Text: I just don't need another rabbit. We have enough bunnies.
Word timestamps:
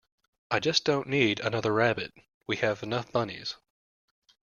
I 0.49 0.59
just 0.59 0.83
don't 0.83 1.05
need 1.05 1.39
another 1.41 1.71
rabbit. 1.71 2.11
We 2.47 2.55
have 2.55 2.81
enough 2.81 3.11
bunnies. 3.11 3.53